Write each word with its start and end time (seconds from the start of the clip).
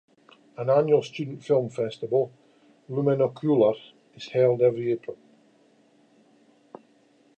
An 0.57 0.67
annual 0.67 1.03
student 1.03 1.43
film 1.43 1.69
festival, 1.69 2.31
Lumenocular, 2.89 3.75
is 4.15 4.29
held 4.29 4.59
every 4.63 4.91
April. 4.93 5.15